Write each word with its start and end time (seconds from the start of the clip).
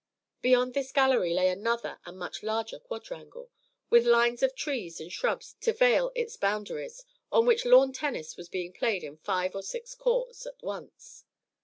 Beyond 0.41 0.73
this 0.73 0.91
gallery 0.91 1.31
lay 1.31 1.49
another 1.49 1.99
and 2.07 2.17
much 2.17 2.41
larger 2.41 2.79
quadrangle, 2.79 3.51
with 3.91 4.07
lines 4.07 4.41
of 4.41 4.55
trees 4.55 4.99
and 4.99 5.11
shrubs 5.13 5.55
to 5.61 5.73
veil 5.73 6.11
its 6.15 6.35
boundaries, 6.37 7.05
on 7.31 7.45
which 7.45 7.65
lawn 7.65 7.93
tennis 7.93 8.35
was 8.35 8.49
being 8.49 8.73
played 8.73 9.03
in 9.03 9.17
five 9.17 9.53
or 9.53 9.61
six 9.61 9.93
courts 9.93 10.47
at 10.47 10.63
once. 10.63 11.25